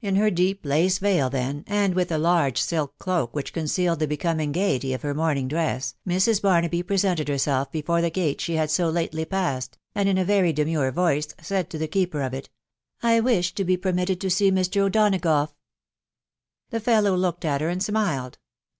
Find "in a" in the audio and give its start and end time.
10.08-10.24